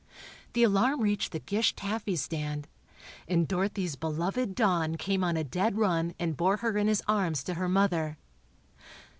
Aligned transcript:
The 0.53 0.63
alarm 0.63 1.01
reached 1.01 1.31
the 1.31 1.37
Gish 1.37 1.75
taffy 1.75 2.15
stand, 2.15 2.67
and 3.27 3.47
Dorothy's 3.47 3.95
beloved 3.95 4.55
Don 4.55 4.95
came 4.95 5.23
on 5.23 5.37
a 5.37 5.43
dead 5.43 5.77
run 5.77 6.15
and 6.17 6.35
bore 6.35 6.57
her 6.57 6.75
in 6.75 6.87
his 6.87 7.03
arms 7.07 7.43
to 7.43 7.53
her 7.53 7.69
mother. 7.69 8.17